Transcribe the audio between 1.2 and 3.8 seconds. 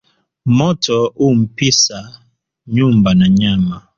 u mpisa nyumba na nyama"